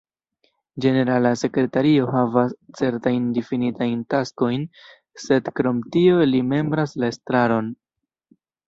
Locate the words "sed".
5.29-5.55